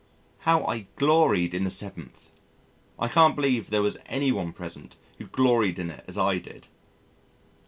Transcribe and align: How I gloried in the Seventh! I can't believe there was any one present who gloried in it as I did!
How 0.39 0.65
I 0.65 0.87
gloried 0.95 1.53
in 1.53 1.63
the 1.63 1.69
Seventh! 1.69 2.31
I 2.97 3.07
can't 3.07 3.35
believe 3.35 3.69
there 3.69 3.83
was 3.83 3.99
any 4.07 4.31
one 4.31 4.51
present 4.51 4.95
who 5.19 5.27
gloried 5.27 5.77
in 5.77 5.91
it 5.91 6.03
as 6.07 6.17
I 6.17 6.39
did! 6.39 6.67